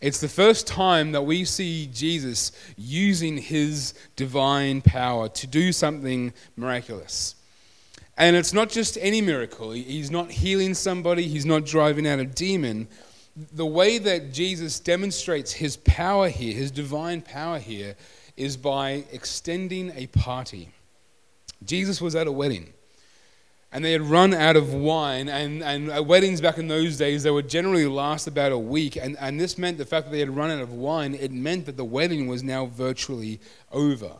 [0.00, 6.32] It's the first time that we see Jesus using his divine power to do something
[6.56, 7.34] miraculous.
[8.16, 9.72] And it's not just any miracle.
[9.72, 12.88] He's not healing somebody, he's not driving out a demon.
[13.52, 17.94] The way that Jesus demonstrates his power here, his divine power here,
[18.36, 20.70] is by extending a party.
[21.64, 22.72] Jesus was at a wedding
[23.72, 25.28] and they had run out of wine.
[25.28, 28.96] And, and weddings back in those days, they would generally last about a week.
[28.96, 31.66] And, and this meant the fact that they had run out of wine, it meant
[31.66, 34.12] that the wedding was now virtually over.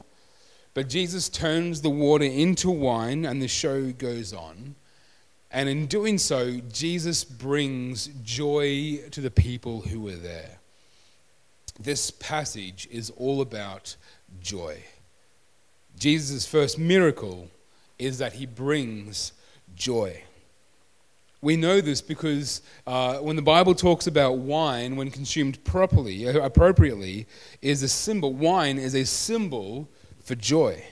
[0.73, 4.76] But Jesus turns the water into wine, and the show goes on.
[5.51, 10.59] And in doing so, Jesus brings joy to the people who were there.
[11.80, 13.96] This passage is all about
[14.40, 14.84] joy.
[15.98, 17.48] Jesus' first miracle
[17.98, 19.32] is that he brings
[19.74, 20.23] joy.
[21.43, 26.40] We know this because uh, when the Bible talks about wine, when consumed properly, uh,
[26.40, 27.27] appropriately,
[27.62, 28.35] is a symbol.
[28.35, 29.88] Wine is a symbol
[30.23, 30.82] for joy.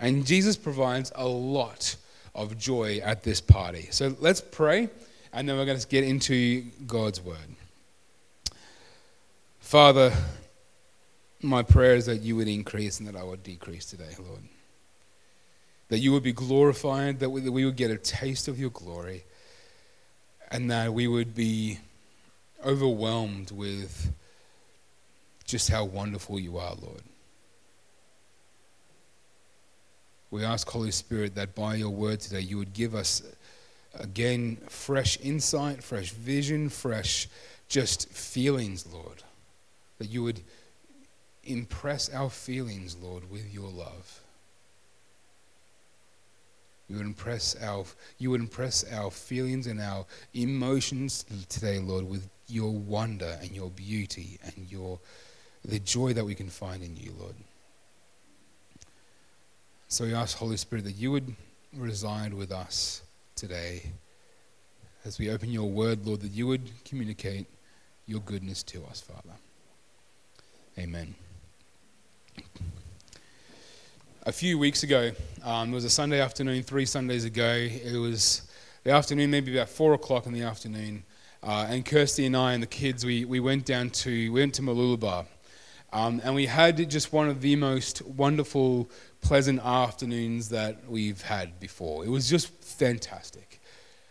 [0.00, 1.94] And Jesus provides a lot
[2.34, 3.86] of joy at this party.
[3.92, 4.88] So let's pray,
[5.32, 7.36] and then we're going to get into God's word.
[9.60, 10.12] Father,
[11.40, 14.42] my prayer is that you would increase and that I would decrease today, Lord
[15.92, 18.70] that you would be glorified, that we, that we would get a taste of your
[18.70, 19.24] glory,
[20.50, 21.78] and that we would be
[22.64, 24.10] overwhelmed with
[25.44, 27.02] just how wonderful you are, Lord.
[30.30, 33.20] We ask, Holy Spirit, that by your word today, you would give us
[33.92, 37.28] again fresh insight, fresh vision, fresh
[37.68, 39.22] just feelings, Lord.
[39.98, 40.40] That you would
[41.44, 44.21] impress our feelings, Lord, with your love.
[46.92, 47.86] You would impress our,
[48.18, 50.04] you would impress our feelings and our
[50.34, 55.00] emotions today, Lord, with your wonder and your beauty and your,
[55.64, 57.34] the joy that we can find in you, Lord.
[59.88, 61.34] So we ask, Holy Spirit, that you would
[61.74, 63.00] reside with us
[63.36, 63.92] today
[65.06, 67.46] as we open your word, Lord, that you would communicate
[68.04, 69.38] your goodness to us, Father.
[70.78, 71.14] Amen
[74.24, 75.10] a few weeks ago.
[75.44, 77.50] Um, it was a Sunday afternoon, three Sundays ago.
[77.50, 78.42] It was
[78.84, 81.02] the afternoon, maybe about four o'clock in the afternoon.
[81.42, 84.54] Uh, and Kirsty and I and the kids, we, we went down to, we went
[84.54, 85.26] to Mooloolaba.
[85.92, 88.88] Um, and we had just one of the most wonderful,
[89.22, 92.04] pleasant afternoons that we've had before.
[92.04, 93.60] It was just fantastic.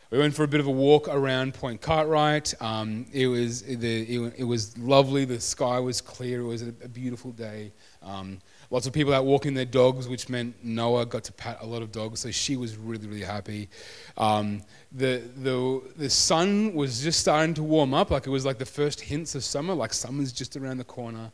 [0.09, 2.53] We went for a bit of a walk around Point Cartwright.
[2.61, 5.23] Um, it, was, the, it, it, was lovely.
[5.23, 6.41] The sky was clear.
[6.41, 7.71] It was a, a beautiful day.
[8.03, 8.39] Um,
[8.71, 11.81] lots of people out walking their dogs, which meant Noah got to pat a lot
[11.81, 13.69] of dogs, so she was really, really happy.
[14.17, 18.57] Um, the, the, the sun was just starting to warm up, like it was like
[18.57, 21.31] the first hints of summer, like summer's just around the corner.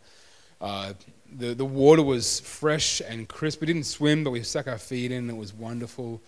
[0.59, 0.93] Uh,
[1.31, 3.61] the, the water was fresh and crisp.
[3.61, 6.21] We didn't swim, but we stuck our feet in, And it was wonderful.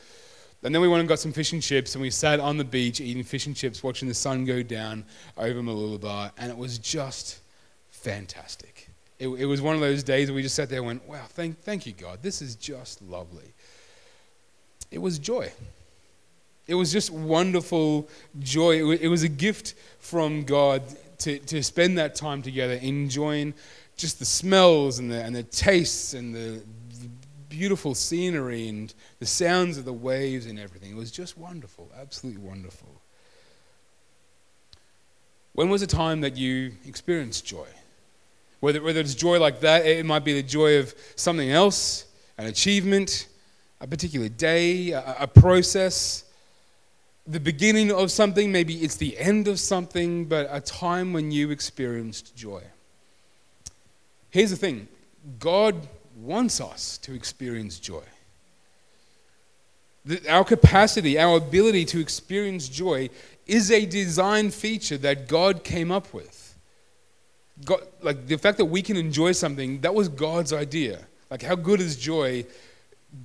[0.61, 2.65] And then we went and got some fish and chips, and we sat on the
[2.65, 5.05] beach eating fish and chips, watching the sun go down
[5.37, 7.39] over Mooloolaba, and it was just
[7.89, 8.78] fantastic
[9.19, 11.25] it, it was one of those days where we just sat there and went, wow,
[11.29, 12.19] thank, thank you, God.
[12.21, 13.53] This is just lovely.
[14.91, 15.51] It was joy.
[16.67, 18.07] It was just wonderful
[18.39, 18.91] joy.
[18.91, 20.83] It was a gift from God
[21.19, 23.53] to, to spend that time together, enjoying
[23.97, 26.61] just the smells and the, and the tastes and the,
[27.01, 27.09] the
[27.49, 30.91] beautiful scenery and the sounds of the waves and everything.
[30.91, 33.01] It was just wonderful, absolutely wonderful.
[35.53, 37.67] When was a time that you experienced joy?
[38.59, 42.05] Whether, whether it's joy like that, it might be the joy of something else,
[42.37, 43.27] an achievement,
[43.79, 46.25] a particular day, a, a process,
[47.29, 51.51] the beginning of something, maybe it's the end of something, but a time when you
[51.51, 52.63] experienced joy.
[54.31, 54.87] Here's the thing
[55.39, 55.75] God
[56.17, 58.03] wants us to experience joy.
[60.27, 63.09] Our capacity, our ability to experience joy
[63.45, 66.38] is a design feature that God came up with.
[67.65, 70.99] God, like the fact that we can enjoy something, that was God's idea.
[71.29, 72.45] Like how good is joy?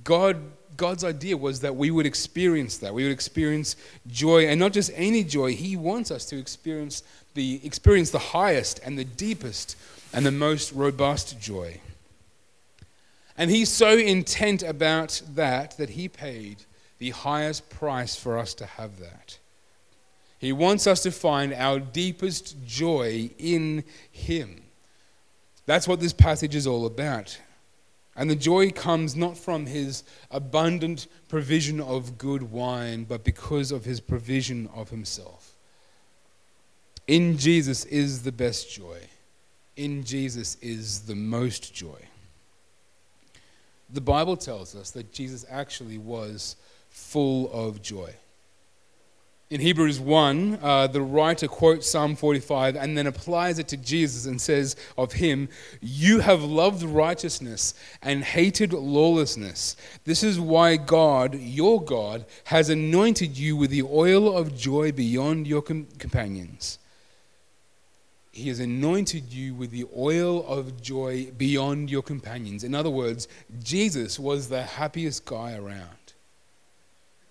[0.03, 0.37] God,
[0.77, 2.93] God's idea was that we would experience that.
[2.93, 3.75] We would experience
[4.07, 5.53] joy, and not just any joy.
[5.55, 7.03] He wants us to experience
[7.33, 9.77] the experience the highest and the deepest
[10.13, 11.79] and the most robust joy.
[13.37, 16.63] And he's so intent about that that he paid
[16.99, 19.37] the highest price for us to have that.
[20.45, 24.61] He wants us to find our deepest joy in him.
[25.65, 27.35] That's what this passage is all about.
[28.15, 33.85] And the joy comes not from his abundant provision of good wine, but because of
[33.85, 35.55] his provision of himself.
[37.07, 38.99] In Jesus is the best joy.
[39.77, 42.01] In Jesus is the most joy.
[43.89, 46.55] The Bible tells us that Jesus actually was
[46.91, 48.13] full of joy.
[49.51, 54.25] In Hebrews 1, uh, the writer quotes Psalm 45 and then applies it to Jesus
[54.25, 55.49] and says of him,
[55.81, 59.77] You have loved righteousness and hated lawlessness.
[60.03, 65.45] This is why God, your God, has anointed you with the oil of joy beyond
[65.45, 66.79] your com- companions.
[68.31, 72.63] He has anointed you with the oil of joy beyond your companions.
[72.63, 73.27] In other words,
[73.63, 76.04] Jesus was the happiest guy around.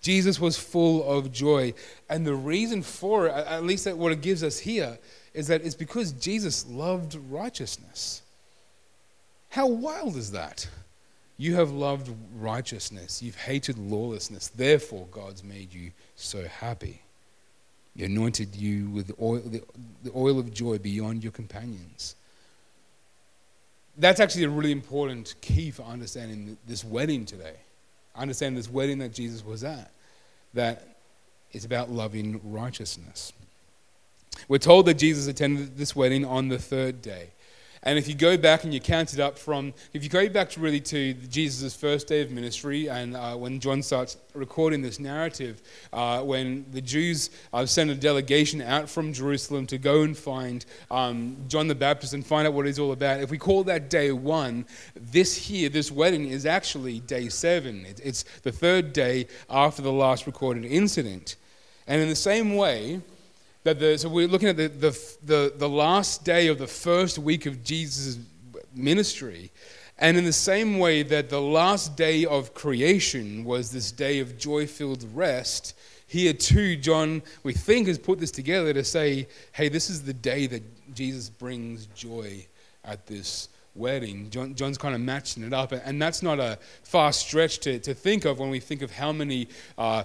[0.04, 1.72] Jesus was full of joy.
[2.10, 4.98] And the reason for it, at least what it gives us here,
[5.32, 8.20] is that it's because Jesus loved righteousness.
[9.48, 10.68] How wild is that?
[11.38, 17.00] You have loved righteousness, you've hated lawlessness, therefore, God's made you so happy.
[17.96, 19.62] He anointed you with oil, the,
[20.04, 22.14] the oil of joy beyond your companions.
[23.96, 27.56] That's actually a really important key for understanding this wedding today.
[28.16, 29.90] Understand this wedding that Jesus was at
[30.54, 30.96] that
[31.52, 33.32] is about loving righteousness.
[34.48, 37.28] We're told that Jesus attended this wedding on the third day.
[37.84, 40.48] And if you go back and you count it up from, if you go back
[40.50, 44.98] to really to Jesus' first day of ministry, and uh, when John starts recording this
[44.98, 45.60] narrative,
[45.92, 50.64] uh, when the Jews uh, send a delegation out from Jerusalem to go and find
[50.90, 53.90] um, John the Baptist and find out what he's all about, if we call that
[53.90, 54.64] day one,
[54.96, 57.84] this here, this wedding, is actually day seven.
[57.84, 61.36] It, it's the third day after the last recorded incident.
[61.86, 63.02] And in the same way,
[63.64, 67.18] that the, so we're looking at the, the, the, the last day of the first
[67.18, 68.18] week of Jesus'
[68.74, 69.50] ministry.
[69.98, 74.38] And in the same way that the last day of creation was this day of
[74.38, 75.74] joy filled rest,
[76.06, 80.12] here too, John, we think, has put this together to say, hey, this is the
[80.12, 82.46] day that Jesus brings joy
[82.84, 84.30] at this wedding.
[84.30, 85.72] John, John's kind of matching it up.
[85.72, 89.10] And that's not a far stretch to, to think of when we think of how
[89.12, 90.04] many uh,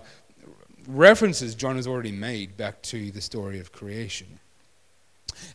[0.89, 4.39] references John has already made back to the story of creation.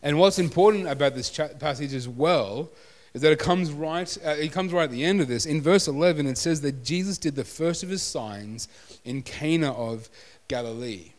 [0.01, 1.29] And what's important about this
[1.59, 2.69] passage as well
[3.13, 5.45] is that it comes right uh, it comes right at the end of this.
[5.45, 8.67] In verse 11 it says that jesus did the first of his signs
[9.03, 10.09] in cana of
[10.47, 11.11] galilee.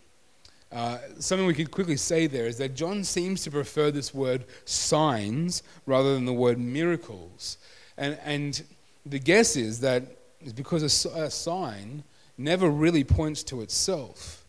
[0.72, 4.44] Uh, something we could quickly say there is that john seems to prefer this word
[4.64, 7.58] signs rather than the word miracles.
[7.98, 8.62] And, and
[9.04, 10.02] the guess is that
[10.40, 12.02] it's because a, a sign
[12.38, 14.44] never really points to itself.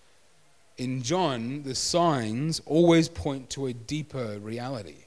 [0.77, 5.05] In John, the signs always point to a deeper reality.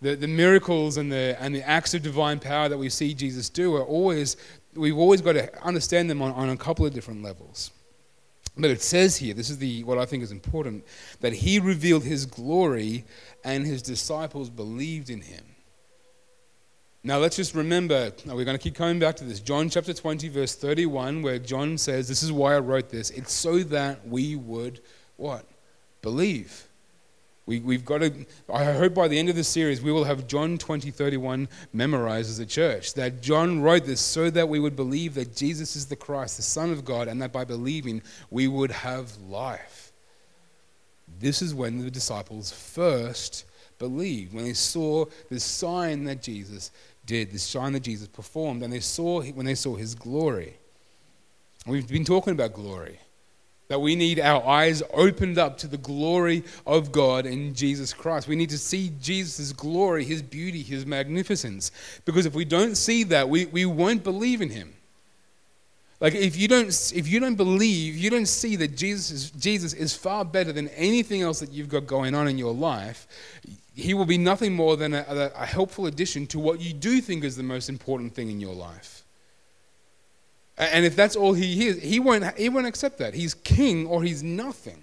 [0.00, 3.48] The, the miracles and the, and the acts of divine power that we see Jesus
[3.48, 4.36] do are always,
[4.74, 7.70] we've always got to understand them on, on a couple of different levels.
[8.56, 10.84] But it says here, this is the, what I think is important,
[11.20, 13.04] that he revealed his glory
[13.44, 15.44] and his disciples believed in him.
[17.06, 19.38] Now let's just remember, we're going to keep coming back to this.
[19.38, 23.10] John chapter 20, verse 31, where John says, This is why I wrote this.
[23.10, 24.80] It's so that we would
[25.18, 25.44] what?
[26.00, 26.66] Believe.
[27.44, 30.26] We, we've got to, I hope by the end of this series, we will have
[30.26, 32.94] John 20, 31 memorized as a church.
[32.94, 36.42] That John wrote this so that we would believe that Jesus is the Christ, the
[36.42, 39.92] Son of God, and that by believing we would have life.
[41.20, 43.44] This is when the disciples first
[43.78, 46.70] believed, when they saw the sign that Jesus
[47.06, 50.56] did, the sign that Jesus performed, and they saw when they saw his glory.
[51.66, 52.98] we've been talking about glory.
[53.68, 58.28] That we need our eyes opened up to the glory of God in Jesus Christ.
[58.28, 61.70] We need to see Jesus' glory, his beauty, his magnificence.
[62.04, 64.74] Because if we don't see that, we, we won't believe in him.
[66.00, 69.72] Like if you don't if you don't believe, you don't see that Jesus is, Jesus
[69.72, 73.06] is far better than anything else that you've got going on in your life,
[73.74, 77.24] he will be nothing more than a, a, helpful addition to what you do think
[77.24, 79.04] is the most important thing in your life.
[80.56, 83.14] And if that's all he is, he won't, he won't accept that.
[83.14, 84.80] He's king or he's nothing.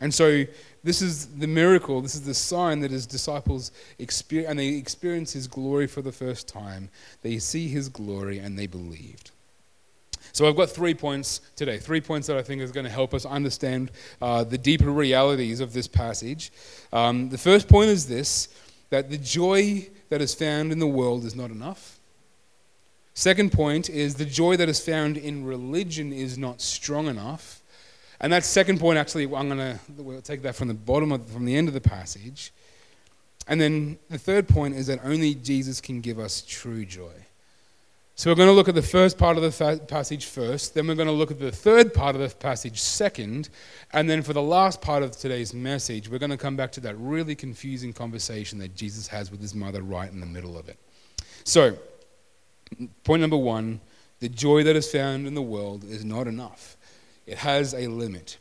[0.00, 0.44] And so
[0.82, 5.32] this is the miracle, this is the sign that his disciples experience, and they experience
[5.32, 6.88] his glory for the first time.
[7.22, 9.32] They see his glory and they believed.
[10.38, 13.12] So I've got three points today, three points that I think is going to help
[13.12, 13.90] us understand
[14.22, 16.52] uh, the deeper realities of this passage.
[16.92, 18.46] Um, the first point is this
[18.90, 21.98] that the joy that is found in the world is not enough.
[23.14, 27.60] Second point is the joy that is found in religion is not strong enough.
[28.20, 31.28] And that second point, actually, I'm going to we'll take that from the bottom of,
[31.28, 32.52] from the end of the passage.
[33.48, 37.26] And then the third point is that only Jesus can give us true joy.
[38.18, 40.96] So we're going to look at the first part of the passage first, then we're
[40.96, 43.48] going to look at the third part of the passage second,
[43.92, 46.80] and then for the last part of today's message, we're going to come back to
[46.80, 50.68] that really confusing conversation that Jesus has with his mother right in the middle of
[50.68, 50.80] it.
[51.44, 51.78] So,
[53.04, 53.80] Point number one
[54.18, 56.76] the joy that is found in the world is not enough,
[57.24, 58.38] it has a limit.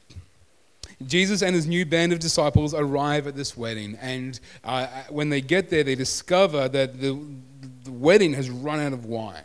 [1.05, 5.39] Jesus and his new band of disciples arrive at this wedding, and uh, when they
[5.39, 7.23] get there, they discover that the,
[7.83, 9.43] the wedding has run out of wine.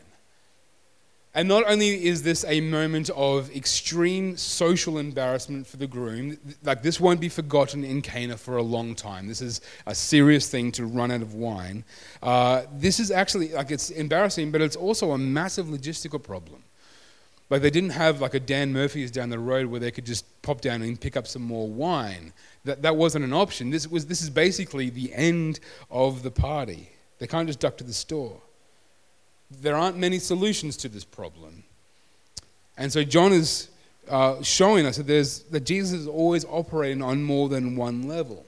[1.35, 6.83] And not only is this a moment of extreme social embarrassment for the groom, like
[6.83, 9.29] this won't be forgotten in Cana for a long time.
[9.29, 11.85] This is a serious thing to run out of wine.
[12.23, 16.62] Uh, this is actually, like, it's embarrassing, but it's also a massive logistical problem.
[17.49, 20.43] Like, they didn't have like a Dan Murphy's down the road where they could just
[20.43, 22.35] pop down and pick up some more wine.
[22.65, 23.71] That, that wasn't an option.
[23.71, 25.61] This, was, this is basically the end
[25.91, 26.91] of the party.
[27.19, 28.39] They can't just duck to the store
[29.61, 31.64] there aren't many solutions to this problem.
[32.76, 33.68] And so John is
[34.09, 38.44] uh, showing us that, there's, that Jesus is always operating on more than one level.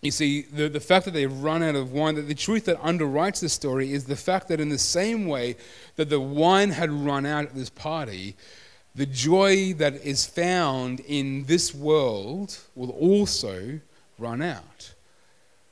[0.00, 2.80] You see, the, the fact that they've run out of wine, that the truth that
[2.80, 5.56] underwrites the story is the fact that in the same way
[5.96, 8.34] that the wine had run out at this party,
[8.94, 13.80] the joy that is found in this world will also
[14.18, 14.92] run out.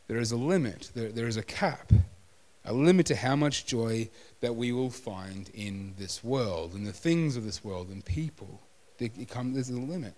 [0.06, 1.92] There is a limit, there, there is a cap
[2.64, 4.08] a limit to how much joy
[4.40, 8.60] that we will find in this world, in the things of this world, in people.
[8.98, 10.14] There's a limit.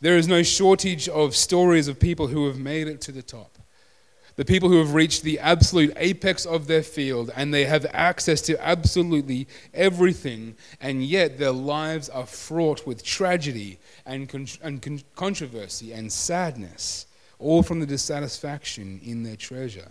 [0.00, 3.58] There is no shortage of stories of people who have made it to the top.
[4.36, 8.40] The people who have reached the absolute apex of their field and they have access
[8.42, 15.02] to absolutely everything, and yet their lives are fraught with tragedy and, con- and con-
[15.14, 17.06] controversy and sadness,
[17.38, 19.88] all from the dissatisfaction in their treasure.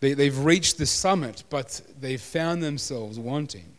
[0.00, 3.74] They, they've reached the summit, but they've found themselves wanting.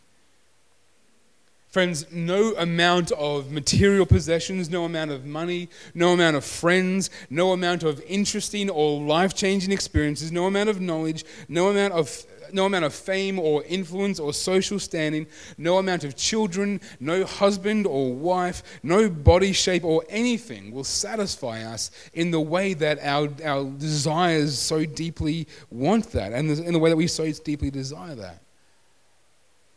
[1.70, 7.52] Friends, no amount of material possessions, no amount of money, no amount of friends, no
[7.52, 12.66] amount of interesting or life changing experiences, no amount of knowledge, no amount of no
[12.66, 15.26] amount of fame or influence or social standing,
[15.58, 21.62] no amount of children, no husband or wife, no body shape or anything will satisfy
[21.62, 26.78] us in the way that our, our desires so deeply want that and in the
[26.78, 28.42] way that we so deeply desire that.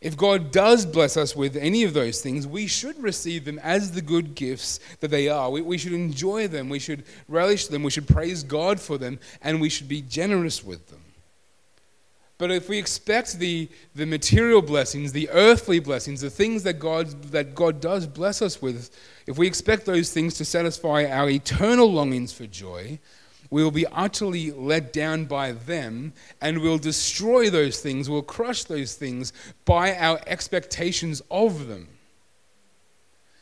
[0.03, 3.93] If God does bless us with any of those things, we should receive them as
[3.93, 5.49] the good gifts that they are.
[5.49, 9.17] We, we, should enjoy them, we should relish them, we should praise God for them,
[9.41, 10.99] and we should be generous with them.
[12.37, 17.07] But if we expect the, the material blessings, the earthly blessings, the things that God,
[17.31, 18.89] that God does bless us with,
[19.27, 22.99] if we expect those things to satisfy our eternal longings for joy,
[23.49, 26.11] we will be utterly let down by them
[26.41, 29.31] and we'll destroy those things, we'll crush those things
[29.63, 31.87] by our expectations of them.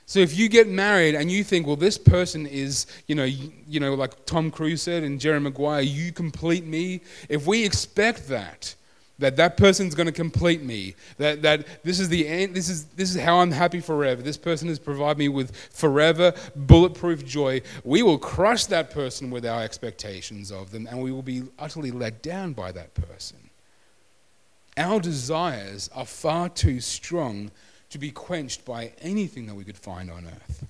[0.05, 3.53] So if you get married and you think, well, this person is, you know, you,
[3.65, 6.99] you know, like Tom Cruise said and Jerry Maguire, you complete me.
[7.29, 8.75] If we expect that,
[9.21, 12.85] that that person's going to complete me that, that this is the end this is,
[12.85, 14.21] this is how i'm happy forever.
[14.21, 17.61] This person has provided me with forever bulletproof joy.
[17.83, 21.91] We will crush that person with our expectations of them and we will be utterly
[21.91, 23.37] let down by that person.
[24.77, 27.51] Our desires are far too strong
[27.89, 30.65] to be quenched by anything that we could find on earth.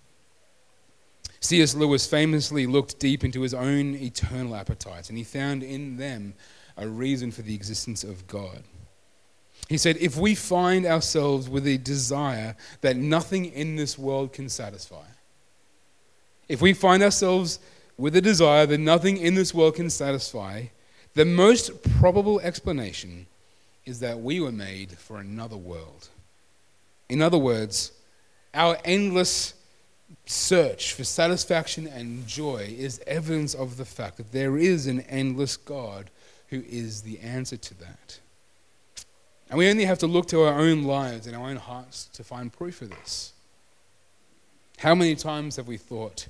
[1.39, 6.34] Cs lewis famously looked deep into his own eternal appetites and he found in them
[6.78, 8.63] a reason for the existence of God.
[9.70, 14.50] He said, if we find ourselves with a desire that nothing in this world can
[14.50, 15.06] satisfy,
[16.50, 17.60] if we find ourselves
[17.98, 20.66] with a desire that nothing in this world can satisfy,
[21.13, 23.28] the most probable explanation
[23.86, 26.10] is that we were made for another world.
[27.10, 27.92] In other words,
[28.54, 29.54] our endless
[30.25, 35.58] search for satisfaction and joy is evidence of the fact that there is an endless
[35.58, 36.10] God
[36.51, 38.20] who is the answer to that.
[39.50, 42.24] And we only have to look to our own lives and our own hearts to
[42.24, 43.34] find proof of this.
[44.77, 46.27] How many times have we thought,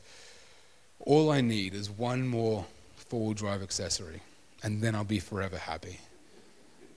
[1.00, 4.22] all I need is one more four wheel drive accessory,
[4.64, 6.00] and then I'll be forever happy?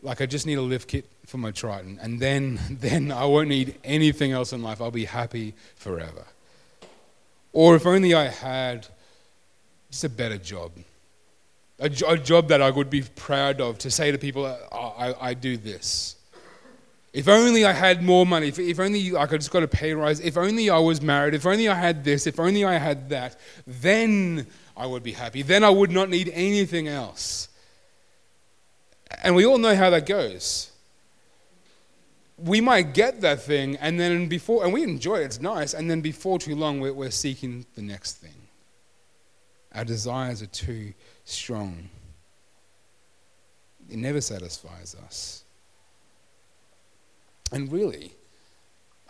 [0.02, 3.48] Like, I just need a lift kit for my Triton, and then, then I won't
[3.48, 4.82] need anything else in life.
[4.82, 6.24] I'll be happy forever.
[7.52, 8.86] Or if only I had
[9.90, 10.72] just a better job
[11.78, 15.34] a, a job that I would be proud of to say to people, I, I,
[15.34, 16.16] do this.
[17.12, 18.48] If only I had more money.
[18.48, 20.20] If, if only I could just got a pay rise.
[20.20, 21.34] If only I was married.
[21.34, 22.26] If only I had this.
[22.26, 23.38] If only I had that.
[23.66, 25.42] Then I would be happy.
[25.42, 27.48] Then I would not need anything else.
[29.22, 30.70] And we all know how that goes.
[32.36, 35.88] We might get that thing, and then before, and we enjoy it, it's nice, and
[35.88, 38.34] then before too long, we're, we're seeking the next thing.
[39.72, 41.88] Our desires are too strong.
[43.90, 45.44] It never satisfies us.
[47.52, 48.12] And really,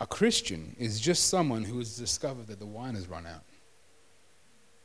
[0.01, 3.43] a Christian is just someone who has discovered that the wine has run out.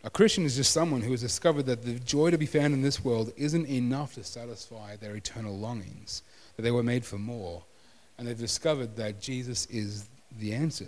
[0.04, 2.82] A Christian is just someone who has discovered that the joy to be found in
[2.82, 6.24] this world isn't enough to satisfy their eternal longings,
[6.56, 7.64] that they were made for more,
[8.18, 10.08] and they've discovered that Jesus is
[10.40, 10.88] the answer.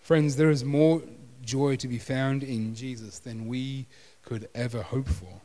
[0.00, 1.02] Friends, there is more
[1.44, 3.86] joy to be found in Jesus than we
[4.24, 5.40] could ever hope for.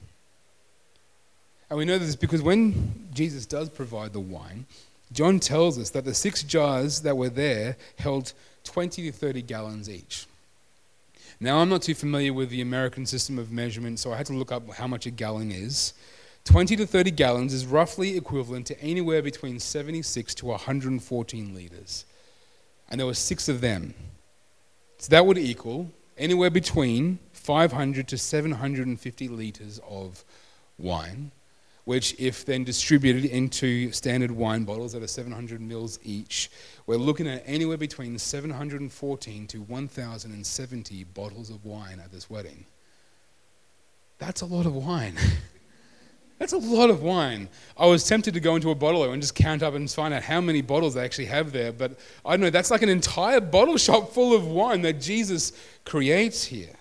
[1.69, 4.65] And we know this because when Jesus does provide the wine,
[5.12, 9.89] John tells us that the six jars that were there held 20 to 30 gallons
[9.89, 10.25] each.
[11.39, 14.34] Now, I'm not too familiar with the American system of measurement, so I had to
[14.34, 15.93] look up how much a gallon is.
[16.46, 22.05] 20 to 30 gallons is roughly equivalent to anywhere between 76 to 114 liters.
[22.89, 23.93] And there were six of them.
[24.98, 30.25] So that would equal anywhere between 500 to 750 liters of
[30.77, 31.32] wine,
[31.86, 36.51] which, if then distributed into standard wine bottles that are 700 mils each,
[36.88, 42.66] we're looking at anywhere between 714 to 1,070 bottles of wine at this wedding.
[44.18, 45.16] That's a lot of wine.
[46.39, 47.48] That's a lot of wine.
[47.77, 50.22] I was tempted to go into a bottle and just count up and find out
[50.22, 53.39] how many bottles they actually have there, but I don't know, that's like an entire
[53.39, 55.54] bottle shop full of wine that Jesus
[55.86, 56.74] creates here.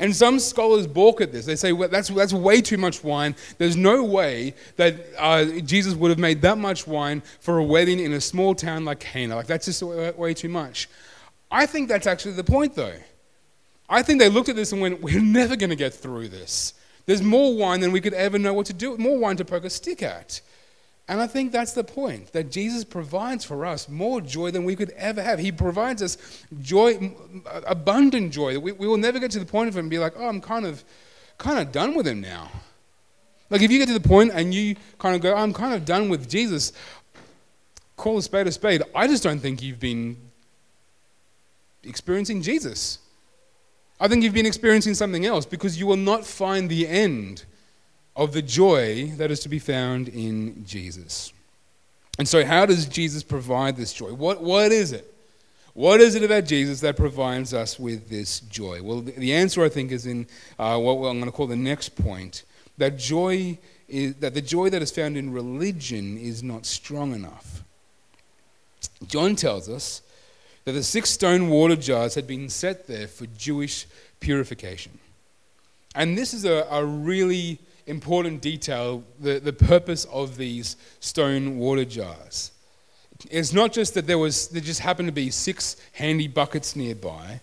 [0.00, 1.46] And some scholars balk at this.
[1.46, 3.36] They say, well, that's, that's way too much wine.
[3.58, 8.00] There's no way that uh, Jesus would have made that much wine for a wedding
[8.00, 9.36] in a small town like Cana.
[9.36, 10.88] Like, that's just way, way too much.
[11.50, 12.96] I think that's actually the point, though.
[13.88, 16.74] I think they looked at this and went, we're never going to get through this.
[17.06, 19.44] There's more wine than we could ever know what to do, with more wine to
[19.44, 20.40] poke a stick at.
[21.06, 24.74] And I think that's the point that Jesus provides for us more joy than we
[24.74, 25.38] could ever have.
[25.38, 26.16] He provides us
[26.62, 27.14] joy,
[27.66, 28.58] abundant joy.
[28.58, 30.40] We, we will never get to the point of it and be like, oh, I'm
[30.40, 30.82] kind of,
[31.36, 32.50] kind of done with him now.
[33.50, 35.84] Like if you get to the point and you kind of go, I'm kind of
[35.84, 36.72] done with Jesus,
[37.96, 38.82] call a spade a spade.
[38.94, 40.16] I just don't think you've been
[41.82, 42.98] experiencing Jesus.
[44.00, 47.44] I think you've been experiencing something else because you will not find the end
[48.16, 51.32] of the joy that is to be found in Jesus.
[52.18, 54.12] And so, how does Jesus provide this joy?
[54.12, 55.10] What, what is it?
[55.74, 58.80] What is it about Jesus that provides us with this joy?
[58.80, 61.96] Well, the answer, I think, is in uh, what I'm going to call the next
[61.96, 62.44] point
[62.78, 67.64] that joy is, that the joy that is found in religion is not strong enough.
[69.08, 70.02] John tells us
[70.64, 73.86] that the six stone water jars had been set there for Jewish
[74.20, 74.98] purification.
[75.96, 81.84] And this is a, a really important detail the, the purpose of these stone water
[81.84, 82.50] jars.
[83.30, 87.40] It's not just that there, was, there just happened to be six handy buckets nearby.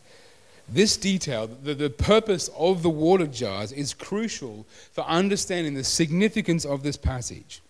[0.68, 6.66] This detail, the, the purpose of the water jars, is crucial for understanding the significance
[6.66, 7.62] of this passage.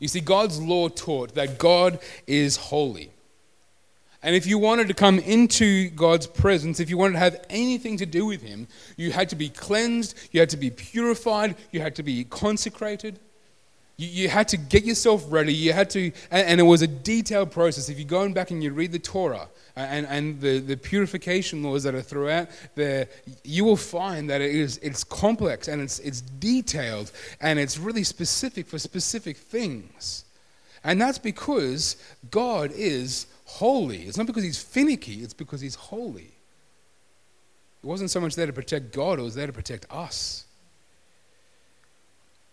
[0.00, 3.10] You see, God's law taught that God is holy.
[4.22, 7.96] And if you wanted to come into God's presence, if you wanted to have anything
[7.98, 11.80] to do with Him, you had to be cleansed, you had to be purified, you
[11.80, 13.20] had to be consecrated.
[13.96, 15.52] You, you had to get yourself ready.
[15.54, 17.88] You had to, and, and, it was a detailed process.
[17.88, 21.82] If you go back and you read the Torah and, and the, the purification laws
[21.84, 23.08] that are throughout there,
[23.44, 28.04] you will find that it is, it's complex and it's, it's detailed and it's really
[28.04, 30.24] specific for specific things.
[30.84, 31.96] And that's because
[32.30, 34.02] God is holy.
[34.02, 36.32] It's not because he's finicky, it's because he's holy.
[37.82, 40.44] It wasn't so much there to protect God, it was there to protect us.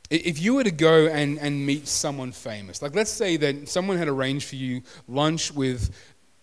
[0.10, 3.98] If you were to go and, and meet someone famous, like let's say that someone
[3.98, 5.94] had arranged for you lunch with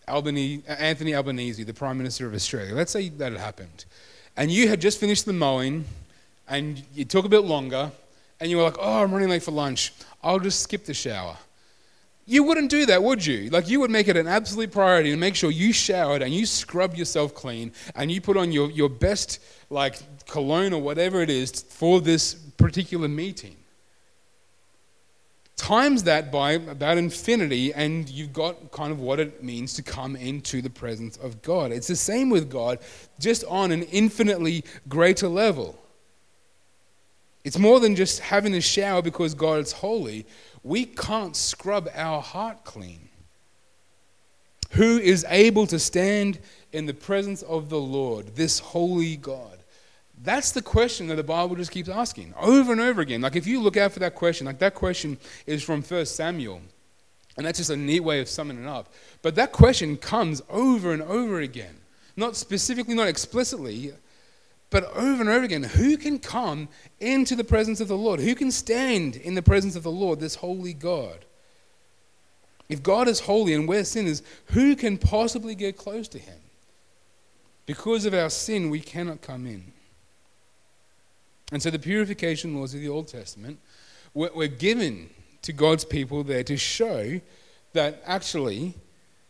[0.07, 3.87] Albany, Anthony Albanese, the Prime Minister of Australia, let's say that had happened,
[4.37, 5.87] and you had just finished the mowing
[6.49, 7.91] and it took a bit longer,
[8.41, 11.38] and you were like, oh, I'm running late for lunch, I'll just skip the shower.
[12.25, 13.51] You wouldn't do that, would you?
[13.51, 16.47] Like, you would make it an absolute priority to make sure you showered and you
[16.47, 21.31] scrubbed yourself clean and you put on your, your best, like, cologne or whatever it
[21.31, 23.57] is for this particular meeting.
[25.57, 30.17] Times that by about infinity, and you've got kind of what it means to come
[30.17, 31.73] into the presence of God.
[31.73, 32.79] It's the same with God,
[33.21, 35.79] just on an infinitely greater level.
[37.44, 40.26] It's more than just having a shower because God is holy.
[40.62, 43.09] We can't scrub our heart clean.
[44.72, 46.38] Who is able to stand
[46.72, 49.59] in the presence of the Lord, this holy God?
[50.22, 53.20] That's the question that the Bible just keeps asking over and over again.
[53.20, 56.61] Like if you look out for that question, like that question is from 1 Samuel.
[57.37, 58.92] And that's just a neat way of summing it up.
[59.20, 61.74] But that question comes over and over again.
[62.16, 63.92] Not specifically, not explicitly,
[64.73, 65.63] but over and over again.
[65.63, 68.19] Who can come into the presence of the Lord?
[68.19, 71.25] Who can stand in the presence of the Lord, this holy God?
[72.71, 76.39] If God is holy and we're sinners, who can possibly get close to him?
[77.67, 79.63] Because of our sin, we cannot come in.
[81.53, 83.59] And so the purification laws of the Old Testament
[84.15, 85.11] were given
[85.43, 87.21] to God's people there to show
[87.75, 88.75] that actually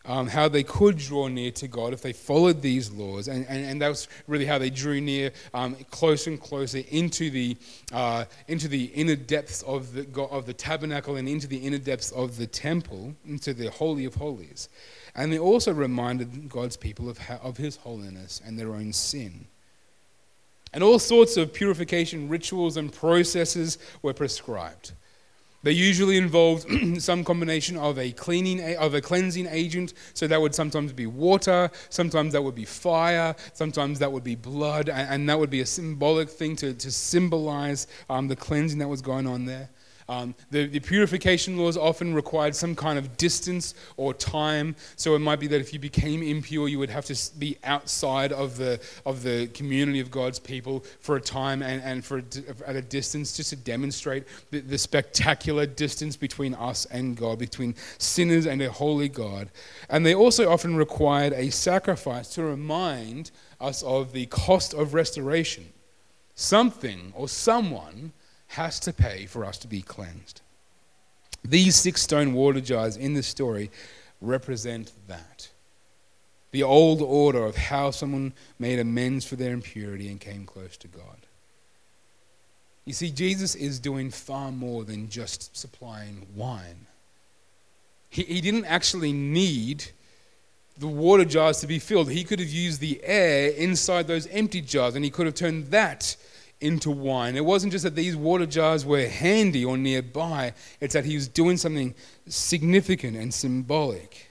[0.05, 3.27] um, how they could draw near to God if they followed these laws.
[3.27, 7.29] And, and, and that was really how they drew near um, closer and closer into
[7.29, 7.55] the,
[7.93, 12.11] uh, into the inner depths of the, of the tabernacle and into the inner depths
[12.11, 14.69] of the temple, into the Holy of Holies.
[15.15, 19.47] And they also reminded God's people of, how, of His holiness and their own sin.
[20.73, 24.93] And all sorts of purification rituals and processes were prescribed.
[25.63, 26.67] They usually involved
[27.01, 29.93] some combination of a cleaning of a cleansing agent.
[30.13, 34.35] So that would sometimes be water, sometimes that would be fire, sometimes that would be
[34.35, 38.89] blood, and, that would be a symbolic thing to, to symbolize um, the cleansing that
[38.89, 39.69] was going on there.
[40.09, 44.75] Um, the, the, purification laws often required some kind of distance or time.
[44.95, 48.31] So it might be that if you became impure, you would have to be outside
[48.33, 52.23] of the, of the community of God's people for a time and, and for a,
[52.67, 57.75] at a distance just to demonstrate the, the spectacular distance between us and God, between
[57.97, 59.49] sinners and a holy God.
[59.89, 65.71] And they also often required a sacrifice to remind us of the cost of restoration.
[66.35, 68.11] Something or someone
[68.53, 70.41] has to pay for us to be cleansed.
[71.43, 73.71] These six stone water jars in this story
[74.21, 75.49] represent that.
[76.51, 80.87] The old order of how someone made amends for their impurity and came close to
[80.87, 81.17] God.
[82.85, 86.85] You see, Jesus is doing far more than just supplying wine.
[88.09, 89.85] He, he didn't actually need
[90.77, 92.11] the water jars to be filled.
[92.11, 95.67] He could have used the air inside those empty jars and he could have turned
[95.67, 96.15] that
[96.63, 97.35] into wine.
[97.35, 101.27] It wasn't just that these water jars were handy or nearby, it's that he was
[101.27, 101.93] doing something
[102.27, 104.29] significant and symbolic.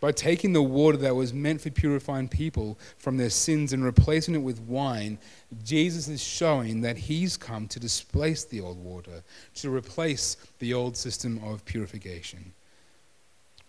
[0.00, 4.34] By taking the water that was meant for purifying people from their sins and replacing
[4.34, 5.18] it with wine,
[5.62, 9.22] Jesus is showing that he's come to displace the old water,
[9.56, 12.52] to replace the old system of purification.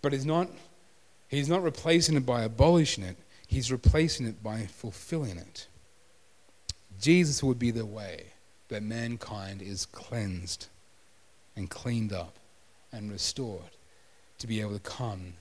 [0.02, 0.50] But he's not,
[1.28, 5.68] he's not replacing it by abolishing it, he's replacing it by fulfilling it.
[7.00, 8.28] Jesus would be the way
[8.70, 10.68] that mankind is cleansed
[11.56, 12.36] and cleaned up
[12.92, 13.62] and restored
[14.40, 15.34] to be able to come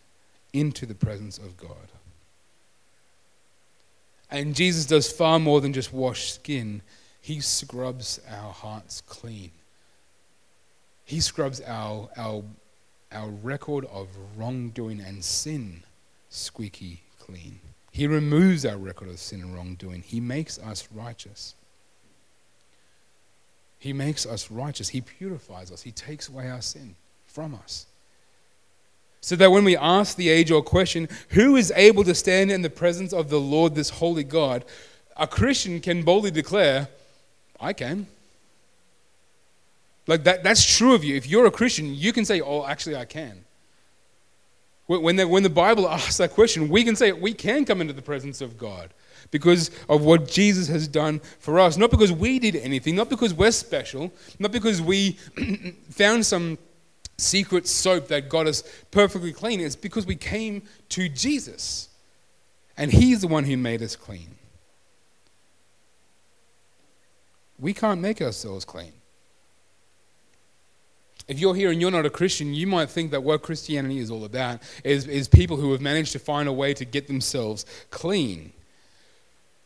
[0.53, 1.89] into the presence of God.
[4.31, 6.83] And Jesus does far more than just wash skin,
[7.21, 9.51] He scrubs our hearts clean.
[11.05, 12.43] He scrubs our, our,
[13.13, 15.83] our record of wrongdoing and sin
[16.31, 17.61] squeaky clean.
[17.93, 20.03] He removes our record of sin and wrongdoing.
[20.03, 21.55] He makes us righteous.
[23.79, 24.89] He makes us righteous.
[24.89, 25.83] He purifies us.
[25.83, 27.87] He takes away our sin from us.
[29.21, 32.63] So that when we ask the age old question, who is able to stand in
[32.63, 34.65] the presence of the Lord, this holy God,
[35.17, 36.89] a Christian can boldly declare,
[37.61, 38.07] I can.
[40.07, 41.15] Like that, that's true of you.
[41.15, 43.45] If you're a Christian, you can say, Oh, actually, I can.
[45.01, 47.93] When the, when the Bible asks that question, we can say we can come into
[47.93, 48.93] the presence of God
[49.31, 51.77] because of what Jesus has done for us.
[51.77, 55.13] Not because we did anything, not because we're special, not because we
[55.91, 56.59] found some
[57.17, 59.61] secret soap that got us perfectly clean.
[59.61, 61.89] It's because we came to Jesus.
[62.77, 64.37] And He's the one who made us clean.
[67.59, 68.93] We can't make ourselves clean.
[71.33, 74.11] If you're here and you're not a Christian, you might think that what Christianity is
[74.11, 77.65] all about is, is people who have managed to find a way to get themselves
[77.89, 78.53] clean.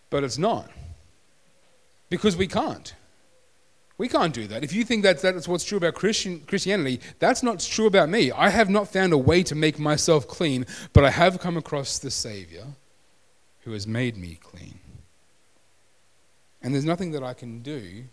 [0.08, 0.70] But it's not.
[2.08, 2.94] Because we can't.
[3.98, 4.62] We can't do that.
[4.62, 8.30] If you think that that's what's true about Christian, Christianity, that's not true about me.
[8.30, 11.98] I have not found a way to make myself clean, but I have come across
[11.98, 12.64] the Savior
[13.62, 14.78] who has made me clean.
[16.62, 18.04] And there's nothing that I can do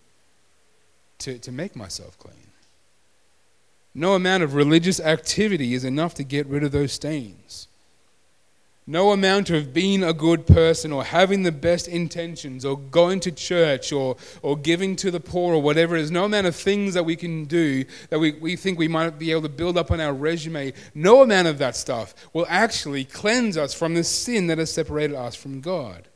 [1.19, 2.52] to, to make myself clean.
[3.95, 7.67] No amount of religious activity is enough to get rid of those stains.
[8.85, 13.31] No amount of being a good person or having the best intentions or going to
[13.31, 17.05] church or, or giving to the poor or whatever is, no amount of things that
[17.05, 20.01] we can do that we, we think we might be able to build up on
[20.01, 24.57] our resume, no amount of that stuff will actually cleanse us from the sin that
[24.57, 26.09] has separated us from God.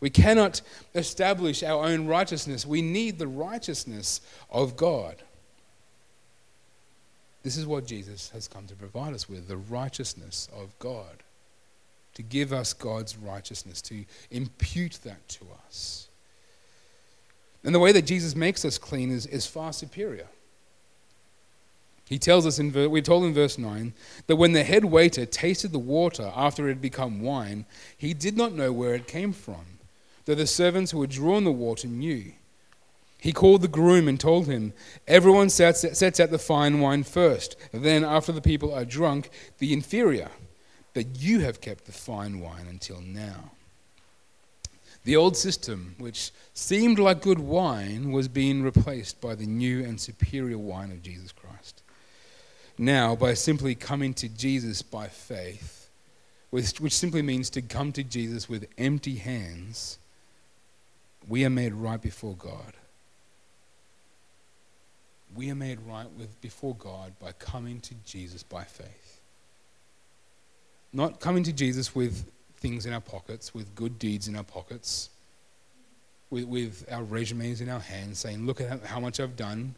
[0.00, 0.62] We cannot
[0.94, 2.64] establish our own righteousness.
[2.64, 5.16] We need the righteousness of God.
[7.48, 11.22] This is what Jesus has come to provide us with the righteousness of God.
[12.16, 16.08] To give us God's righteousness, to impute that to us.
[17.64, 20.26] And the way that Jesus makes us clean is, is far superior.
[22.06, 23.94] He tells us in we're told in verse 9
[24.26, 27.64] that when the head waiter tasted the water after it had become wine,
[27.96, 29.64] he did not know where it came from,
[30.26, 32.30] though the servants who had drawn the water knew.
[33.20, 34.72] He called the groom and told him,
[35.08, 39.72] Everyone sets, sets out the fine wine first, then, after the people are drunk, the
[39.72, 40.30] inferior.
[40.94, 43.52] But you have kept the fine wine until now.
[45.04, 50.00] The old system, which seemed like good wine, was being replaced by the new and
[50.00, 51.82] superior wine of Jesus Christ.
[52.76, 55.90] Now, by simply coming to Jesus by faith,
[56.50, 59.98] which simply means to come to Jesus with empty hands,
[61.26, 62.74] we are made right before God
[65.34, 69.20] we are made right with before God by coming to Jesus by faith.
[70.92, 75.10] Not coming to Jesus with things in our pockets, with good deeds in our pockets,
[76.30, 79.74] with, with our resumes in our hands, saying, Look at how much I've done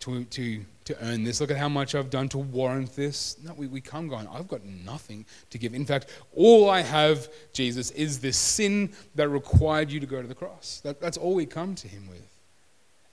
[0.00, 1.40] to, to, to earn this.
[1.40, 3.36] Look at how much I've done to warrant this.
[3.44, 5.74] No, we, we come going, I've got nothing to give.
[5.74, 10.28] In fact, all I have, Jesus, is this sin that required you to go to
[10.28, 10.80] the cross.
[10.84, 12.27] That, that's all we come to Him with.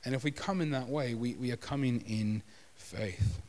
[0.06, 2.44] And if we come in that way, we, we are coming in
[2.76, 3.42] faith.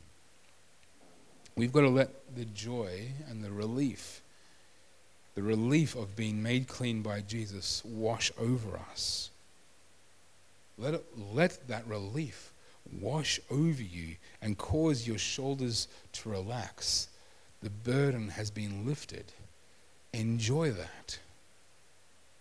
[1.54, 4.22] We've got to let the joy and the relief,
[5.34, 9.30] the relief of being made clean by Jesus, wash over us.
[10.78, 12.52] Let, it, let that relief
[13.00, 17.08] wash over you and cause your shoulders to relax.
[17.62, 19.32] The burden has been lifted.
[20.12, 21.18] Enjoy that.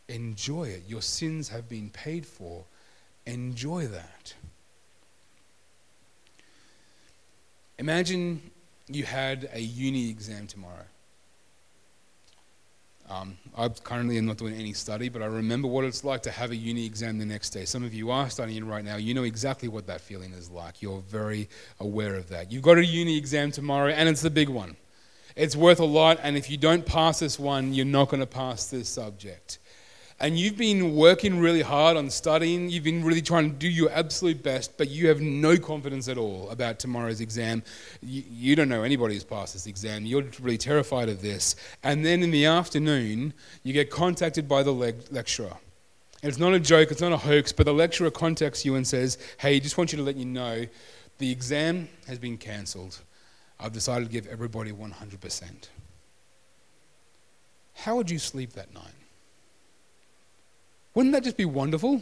[0.08, 0.84] Enjoy it.
[0.88, 2.64] Your sins have been paid for
[3.26, 4.34] Enjoy that.
[7.78, 8.52] Imagine
[8.88, 10.86] you had a uni exam tomorrow.
[13.08, 16.32] Um, I currently am not doing any study, but I remember what it's like to
[16.32, 17.66] have a uni exam the next day.
[17.66, 18.96] Some of you are studying right now.
[18.96, 20.82] You know exactly what that feeling is like.
[20.82, 21.48] You're very
[21.80, 22.52] aware of that.
[22.52, 24.76] You've got a uni exam tomorrow, and it's the big one.
[25.36, 28.28] It's worth a lot, and if you don't pass this one, you're not going to
[28.28, 29.60] pass this subject
[30.20, 33.92] and you've been working really hard on studying, you've been really trying to do your
[33.92, 37.64] absolute best, but you have no confidence at all about tomorrow's exam.
[38.02, 40.06] You, you, don't know anybody who's passed this exam.
[40.06, 41.58] You're really terrified of this.
[41.84, 45.58] And then in the afternoon, you get contacted by the le- lecturer.
[46.24, 48.88] And it's not a joke, it's not a hoax, but the lecturer contacts you and
[48.88, 50.66] says, Hey, just want you to let you know
[51.18, 53.02] the exam has been cancelled.
[53.60, 55.70] I've decided to give everybody 100%.
[57.74, 58.94] How would you sleep that night?
[60.96, 62.02] Wouldn't that just be wonderful?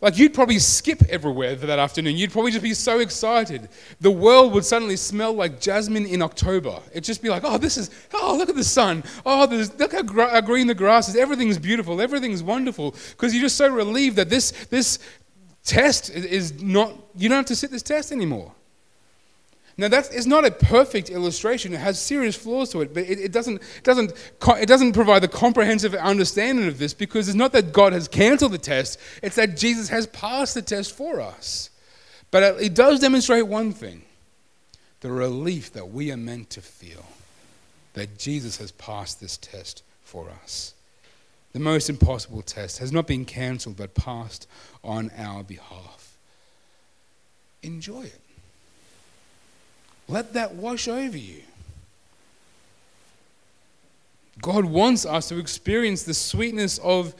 [0.00, 2.16] Like you'd probably skip everywhere for that afternoon.
[2.16, 3.68] You'd probably just be so excited.
[4.00, 6.80] The world would suddenly smell like jasmine in October.
[6.90, 9.04] It'd just be like, oh, this is, oh, look at the sun.
[9.24, 9.46] Oh,
[9.78, 11.16] look how, gra- how green the grass is.
[11.16, 12.00] Everything's beautiful.
[12.00, 12.94] Everything's wonderful.
[13.10, 14.98] Because you're just so relieved that this, this
[15.64, 18.52] test is not, you don't have to sit this test anymore.
[19.78, 21.74] Now that is not a perfect illustration.
[21.74, 24.12] It has serious flaws to it, but it, it, doesn't, doesn't,
[24.58, 28.52] it doesn't provide the comprehensive understanding of this because it's not that God has cancelled
[28.52, 31.70] the test, it's that Jesus has passed the test for us.
[32.30, 34.02] But it does demonstrate one thing
[35.00, 37.04] the relief that we are meant to feel
[37.92, 40.74] that Jesus has passed this test for us.
[41.52, 44.48] The most impossible test has not been cancelled but passed
[44.82, 46.16] on our behalf.
[47.62, 48.20] Enjoy it.
[50.08, 51.42] Let that wash over you.
[54.40, 57.14] God wants us to experience the sweetness of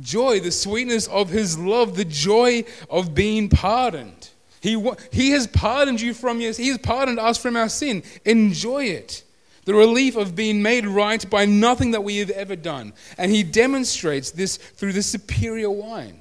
[0.00, 4.30] joy, the sweetness of His love, the joy of being pardoned.
[4.60, 4.72] He,
[5.12, 8.02] he has pardoned you from your He has pardoned us from our sin.
[8.24, 9.22] Enjoy it.
[9.64, 12.92] The relief of being made right by nothing that we have ever done.
[13.16, 16.20] And He demonstrates this through the superior wine,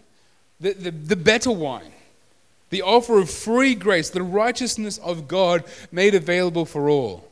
[0.59, 1.93] the, the, the better wine
[2.69, 7.29] the offer of free grace, the righteousness of God made available for all.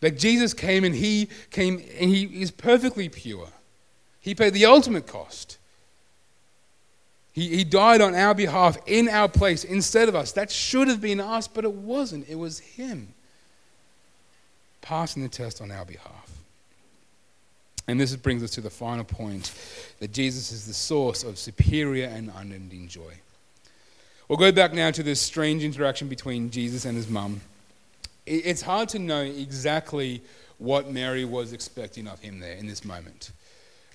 [0.00, 3.48] That Jesus came and he came and he is perfectly pure.
[4.20, 5.58] He paid the ultimate cost.
[7.32, 10.32] He, he died on our behalf in our place instead of us.
[10.32, 12.28] That should have been us, but it wasn't.
[12.28, 13.14] It was him
[14.82, 16.30] passing the test on our behalf.
[17.88, 19.52] And this brings us to the final point
[20.00, 23.14] that Jesus is the source of superior and unending joy.
[24.28, 27.42] We'll go back now to this strange interaction between Jesus and his mum.
[28.24, 30.22] It's hard to know exactly
[30.56, 33.32] what Mary was expecting of him there in this moment.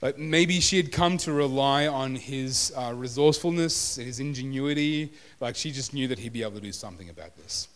[0.01, 5.71] But maybe she had come to rely on his uh, resourcefulness, his ingenuity, like she
[5.71, 7.67] just knew that he'd be able to do something about this.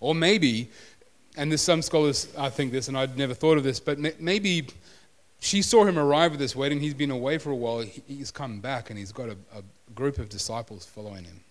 [0.00, 0.70] Or maybe,
[1.36, 4.66] and there's some scholars I think this, and I'd never thought of this, but maybe
[5.44, 6.80] she saw him arrive at this wedding.
[6.80, 7.80] He's been away for a while.
[7.80, 9.62] He's come back and he's got a, a
[9.94, 11.44] group of disciples following him.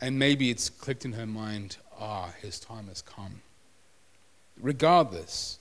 [0.00, 3.42] And maybe it's clicked in her mind ah, his time has come.
[4.60, 5.58] Regardless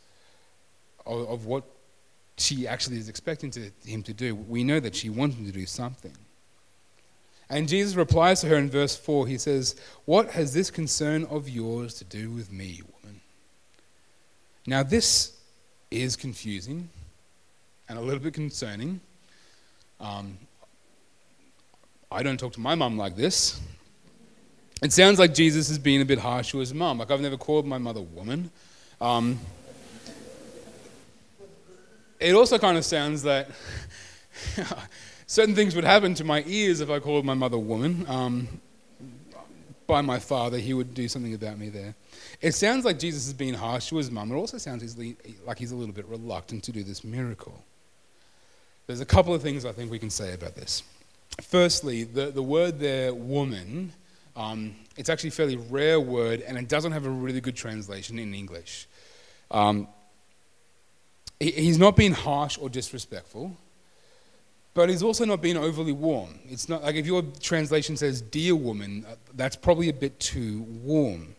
[1.08, 1.63] of, of what
[2.38, 5.52] she actually is expecting to, him to do, we know that she wants him to
[5.52, 6.15] do something.
[7.50, 9.26] And Jesus replies to her in verse 4.
[9.26, 13.22] He says, What has this concern of yours to do with me, woman?
[14.67, 15.36] Now, this
[15.89, 16.89] is confusing
[17.89, 19.00] and a little bit concerning.
[20.00, 20.38] Um,
[22.12, 23.60] I don't talk to my mum like this.
[24.82, 27.00] It sounds like Jesus is being a bit harsh to his mum.
[27.00, 28.52] Like, I've never called my mother woman.
[29.00, 29.39] Um,
[32.19, 33.50] it also kind of sounds that
[35.28, 38.06] certain things would happen to my ears if I called my mother woman.
[38.08, 38.48] Um,
[39.88, 41.96] by my father, he would do something about me there.
[42.41, 44.32] It sounds like Jesus is being harsh to his mum.
[44.32, 44.98] It also sounds
[45.46, 47.63] like he's a little bit reluctant to do this miracle.
[48.88, 50.84] There's a couple of things I think we can say about this.
[51.41, 53.93] Firstly, the, the word there, woman,
[54.36, 58.19] um, it's actually a fairly rare word and it doesn't have a really good translation
[58.19, 58.88] in English.
[59.52, 59.88] Um,
[61.39, 63.56] he, he's not being harsh or disrespectful,
[64.74, 66.39] but he's also not being overly warm.
[66.50, 70.63] It's not like if your translation says, Dear woman, uh, that's probably a bit too
[70.84, 71.36] warm.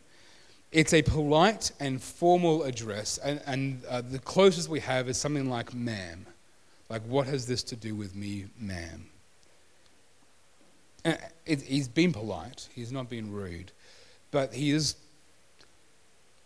[0.70, 5.48] It's a polite and formal address, and, and uh, the closest we have is something
[5.48, 6.26] like ma'am.
[6.94, 9.06] Like, what has this to do with me, ma'am?
[11.04, 13.72] Uh, it, he's been polite, he's not been rude,
[14.30, 14.94] but he is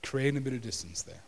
[0.02, 1.20] creating a bit of distance there.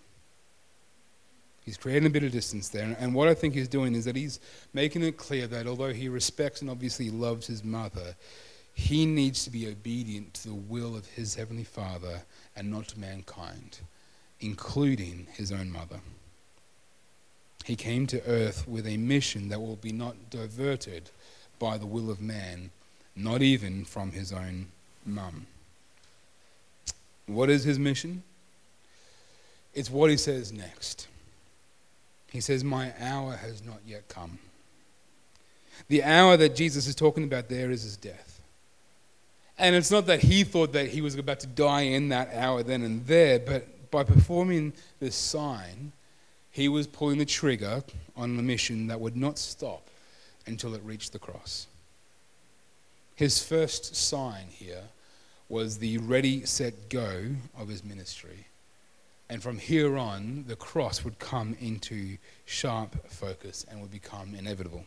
[1.66, 2.96] He's creating a bit of distance there.
[2.98, 4.40] And what I think he's doing is that he's
[4.72, 8.16] making it clear that although he respects and obviously loves his mother,
[8.72, 12.22] he needs to be obedient to the will of his heavenly Father
[12.56, 13.80] and not to mankind,
[14.40, 16.00] including his own mother.
[17.64, 21.10] He came to earth with a mission that will be not diverted
[21.58, 22.70] by the will of man,
[23.14, 24.68] not even from his own
[25.04, 25.46] mum.
[27.26, 28.22] What is his mission?
[29.74, 31.06] It's what he says next.
[32.30, 34.38] He says, My hour has not yet come.
[35.88, 38.40] The hour that Jesus is talking about there is his death.
[39.58, 42.62] And it's not that he thought that he was about to die in that hour
[42.62, 45.92] then and there, but by performing this sign,
[46.50, 47.82] he was pulling the trigger
[48.16, 49.88] on a mission that would not stop
[50.46, 51.66] until it reached the cross.
[53.14, 54.82] His first sign here
[55.48, 57.26] was the ready, set, go
[57.58, 58.46] of his ministry.
[59.28, 64.84] And from here on, the cross would come into sharp focus and would become inevitable.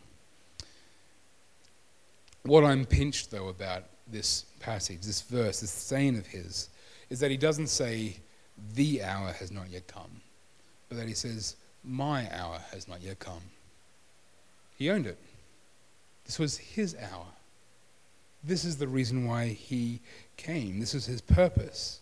[2.43, 6.69] What I'm pinched, though, about this passage, this verse, this saying of his,
[7.09, 8.17] is that he doesn't say,
[8.75, 10.21] the hour has not yet come
[10.93, 13.41] but that he says, My hour has not yet come.
[14.77, 15.17] He owned it.
[16.25, 17.25] This was his hour.
[18.43, 20.01] This is the reason why he
[20.37, 20.79] came.
[20.79, 22.01] This is his purpose.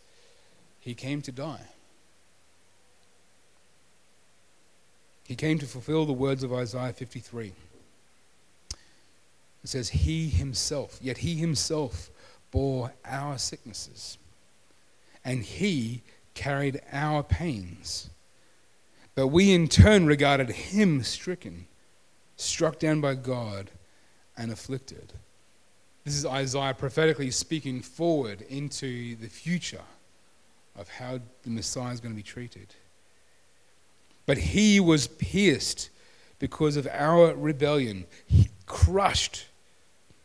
[0.80, 1.67] He came to die.
[5.23, 7.54] He came to fulfill the words of Isaiah 53.
[9.63, 12.10] It says, He himself, yet he himself
[12.51, 14.17] bore our sicknesses,
[15.23, 16.01] and he
[16.34, 18.10] carried our pains.
[19.15, 21.67] But we in turn regarded him stricken,
[22.38, 23.71] struck down by God,
[24.38, 25.13] and afflicted.
[26.06, 29.84] This is Isaiah prophetically speaking forward into the future
[30.76, 32.74] of how the Messiah is going to be treated.
[34.26, 35.89] But he was pierced
[36.39, 39.45] because of our rebellion, he crushed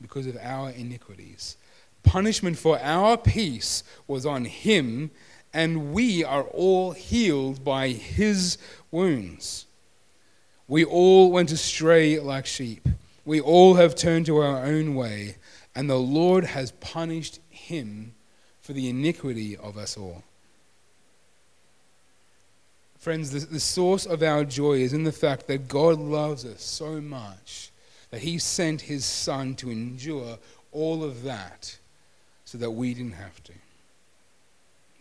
[0.01, 1.57] because of our iniquities.
[2.03, 5.11] Punishment for our peace was on him
[5.57, 8.59] and we are all healed by his
[8.91, 9.65] wounds.
[10.69, 12.87] We all went astray like sheep.
[13.25, 15.37] We all have turned to our own way,
[15.75, 18.15] and the Lord has punished him
[18.61, 20.25] for the iniquity of us all.
[22.99, 26.63] Friends, the, the source of our joy is in the fact that God loves us
[26.63, 27.71] so much
[28.11, 30.37] that he sent his son to endure
[30.71, 31.79] all of that
[32.45, 33.53] so that we didn't have to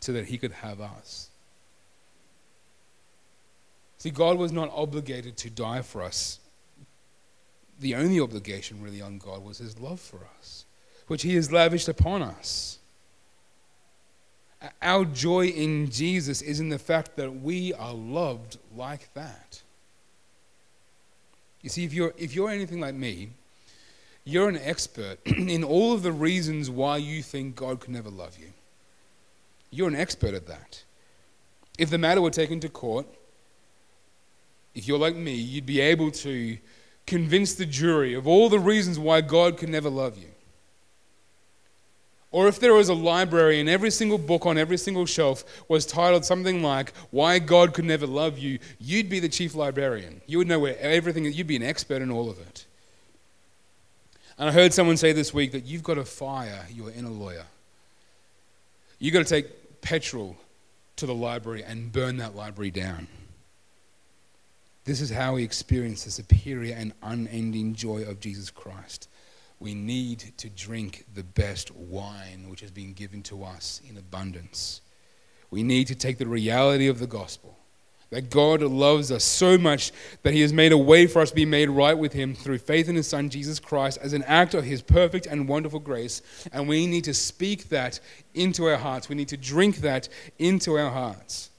[0.05, 1.29] so that he could have us.
[3.97, 6.39] See, God was not obligated to die for us.
[7.79, 10.65] The only obligation, really, on God was his love for us,
[11.07, 12.77] which he has lavished upon us.
[14.79, 19.63] Our joy in Jesus is in the fact that we are loved like that.
[21.61, 23.29] You see, if you're, if you're anything like me,
[24.23, 28.37] you're an expert in all of the reasons why you think God could never love
[28.37, 28.53] you.
[29.71, 30.83] You're an expert at that.
[31.77, 33.07] If the matter were taken to court,
[34.73, 36.57] if you're like me, you'd be able to
[37.07, 40.27] convince the jury of all the reasons why God could never love you.
[42.31, 45.85] Or if there was a library and every single book on every single shelf was
[45.85, 50.19] titled something like Why God Could Never Love You, you'd be the chief librarian.
[50.27, 52.65] You would know where everything, you'd be an expert in all of it.
[54.37, 57.45] And I heard someone say this week that you've got to fire your inner lawyer.
[59.05, 60.35] You've got to take petrol
[60.95, 63.07] to the library and burn that library down.
[64.83, 69.07] This is how we experience the superior and unending joy of Jesus Christ
[69.59, 74.81] we need to drink the best wine which has been given to us in abundance.
[75.49, 77.57] We need to take the reality of the gospel
[78.15, 79.91] that God loves us so much
[80.23, 82.59] that He has made a way for us to be made right with Him through
[82.59, 86.21] faith in His Son, Jesus Christ, as an act of His perfect and wonderful grace.
[86.53, 87.99] And we need to speak that
[88.33, 89.09] into our hearts.
[89.09, 90.07] We need to drink that
[90.39, 91.49] into our hearts.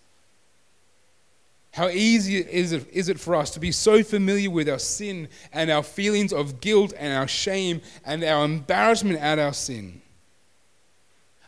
[1.73, 5.29] How easy is it, is it for us to be so familiar with our sin
[5.53, 10.01] and our feelings of guilt and our shame and our embarrassment at our sin?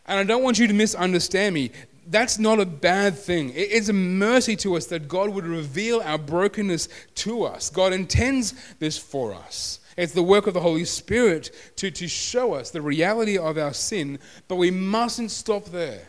[0.05, 1.71] And I don't want you to misunderstand me.
[2.09, 3.51] That's not a bad thing.
[3.55, 7.69] It's a mercy to us that God would reveal our brokenness to us.
[7.69, 9.79] God intends this for us.
[9.95, 13.73] It's the work of the Holy Spirit to, to show us the reality of our
[13.73, 16.01] sin, but we mustn't stop there.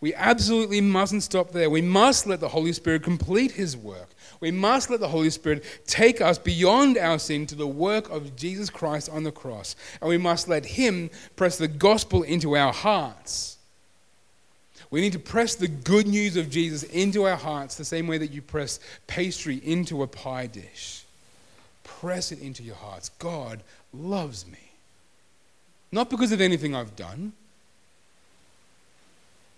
[0.00, 1.68] We absolutely mustn't stop there.
[1.68, 4.10] We must let the Holy Spirit complete His work.
[4.40, 8.36] We must let the Holy Spirit take us beyond our sin to the work of
[8.36, 9.74] Jesus Christ on the cross.
[10.00, 13.58] And we must let Him press the gospel into our hearts.
[14.90, 18.18] We need to press the good news of Jesus into our hearts the same way
[18.18, 21.04] that you press pastry into a pie dish.
[21.84, 23.10] Press it into your hearts.
[23.18, 23.62] God
[23.92, 24.72] loves me.
[25.92, 27.32] Not because of anything I've done,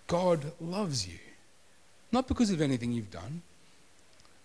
[0.06, 1.18] God loves you.
[2.10, 3.40] Not because of anything you've done.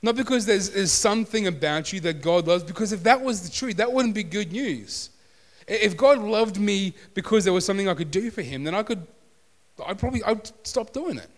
[0.02, 3.50] Not because there's, there's something about you that God loves, because if that was the
[3.50, 5.10] truth, that wouldn't be good news.
[5.68, 8.84] If God loved me because there was something I could do for him, then I
[8.84, 9.06] could,
[9.86, 11.30] I'd probably, I'd stop doing it.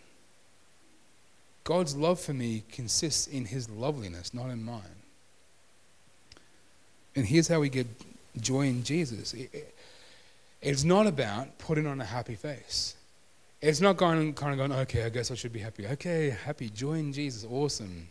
[1.63, 4.81] God's love for me consists in his loveliness, not in mine.
[7.15, 7.87] And here's how we get
[8.39, 9.35] joy in Jesus.
[10.61, 12.95] It's not about putting on a happy face.
[13.61, 15.85] It's not going kind of going, okay, I guess I should be happy.
[15.85, 18.07] Okay, happy, joy in Jesus, awesome.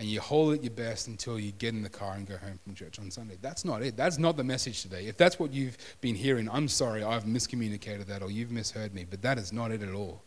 [0.00, 2.58] And you hold it your best until you get in the car and go home
[2.64, 3.36] from church on Sunday.
[3.42, 3.98] That's not it.
[3.98, 5.04] That's not the message today.
[5.04, 9.04] If that's what you've been hearing, I'm sorry, I've miscommunicated that or you've misheard me,
[9.04, 10.22] but that is not it at all.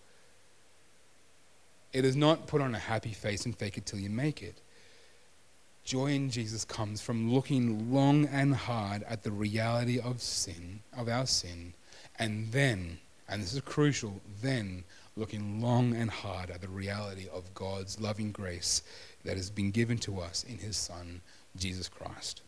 [1.91, 4.61] It is not put on a happy face and fake it till you make it.
[5.83, 11.09] Joy in Jesus comes from looking long and hard at the reality of sin, of
[11.09, 11.73] our sin,
[12.19, 14.83] and then and this is crucial, then
[15.15, 18.81] looking long and hard at the reality of God's loving grace
[19.23, 21.21] that has been given to us in His Son,
[21.55, 22.41] Jesus Christ.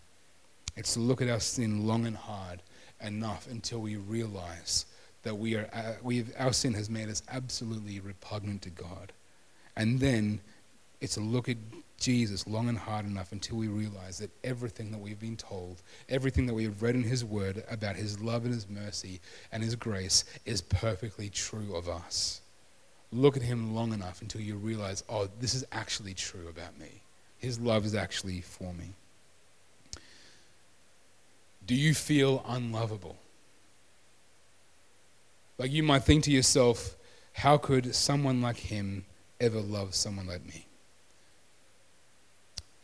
[0.75, 2.61] It's to look at our sin long and hard
[3.01, 4.85] enough until we realize
[5.23, 9.11] that we are, uh, we our sin has made us absolutely repugnant to God.
[9.75, 10.39] And then
[11.01, 11.57] it's to look at
[11.97, 16.45] Jesus long and hard enough until we realize that everything that we've been told, everything
[16.45, 19.21] that we have read in His Word about His love and His mercy
[19.51, 22.41] and His grace is perfectly true of us.
[23.15, 27.01] Look at Him long enough until you realize, oh, this is actually true about me.
[27.37, 28.93] His love is actually for me.
[31.65, 33.17] Do you feel unlovable?
[35.57, 36.95] Like you might think to yourself,
[37.33, 39.05] how could someone like Him
[39.39, 40.65] ever love someone like me?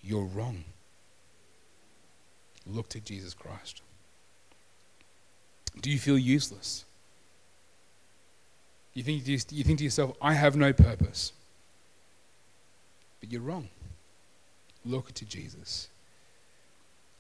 [0.01, 0.63] you're wrong.
[2.65, 3.82] Look to Jesus Christ.
[5.82, 6.86] Do you feel useless?
[8.94, 11.34] You think, you think to yourself, I have no purpose.
[13.20, 13.70] But you're wrong.
[14.86, 15.88] Look to Jesus.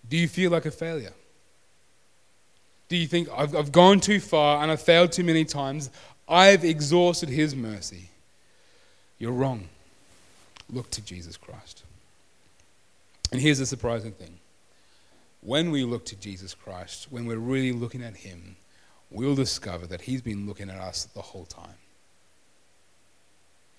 [0.09, 1.13] Do you feel like a failure?
[2.89, 5.89] Do you think, I've, I've gone too far and I've failed too many times?
[6.27, 8.09] I've exhausted his mercy.
[9.17, 9.69] You're wrong.
[10.69, 11.83] Look to Jesus Christ.
[13.31, 14.39] And here's the surprising thing
[15.41, 18.55] when we look to Jesus Christ, when we're really looking at Him,
[19.11, 21.75] we'll discover that He's been looking at us the whole time.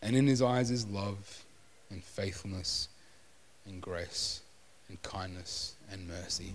[0.03, 1.45] And in His eyes is love
[1.91, 2.89] and faithfulness
[3.67, 4.41] and grace
[4.89, 6.53] and kindness and mercy.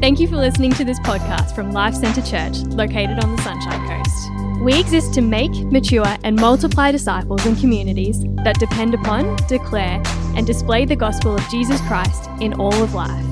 [0.00, 3.86] Thank you for listening to this podcast from Life Centre Church, located on the Sunshine
[3.86, 4.62] Coast.
[4.62, 10.02] We exist to make, mature, and multiply disciples and communities that depend upon, declare,
[10.36, 13.31] and display the gospel of Jesus Christ in all of life.